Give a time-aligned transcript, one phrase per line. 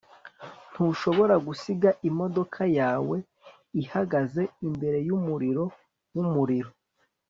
[0.71, 3.17] ntushobora gusiga imodoka yawe
[3.81, 5.63] ihagaze imbere yumuriro
[6.15, 6.69] wumuriro